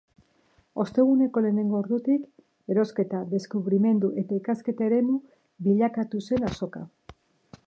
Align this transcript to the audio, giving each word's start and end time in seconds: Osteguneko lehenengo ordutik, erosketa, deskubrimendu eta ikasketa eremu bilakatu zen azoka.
Osteguneko 0.83 1.43
lehenengo 1.45 1.77
ordutik, 1.81 2.25
erosketa, 2.77 3.21
deskubrimendu 3.35 4.13
eta 4.25 4.43
ikasketa 4.43 4.89
eremu 4.91 5.23
bilakatu 5.69 6.27
zen 6.29 6.53
azoka. 6.53 6.87